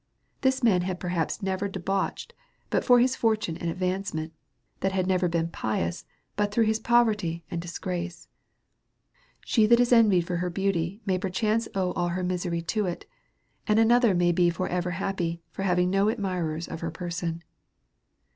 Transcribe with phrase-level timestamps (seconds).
[0.41, 2.33] This m^n had perhaps never been debauched,
[2.71, 4.31] but for his fortune and advar.cenient;
[4.79, 8.27] that had never been pious, but through his poverty and disgrace.
[9.45, 13.05] She that is envied for her beauty may perchance owe all her misery to it;
[13.67, 17.43] and another may be for ever happy, for having had no admircss of her person.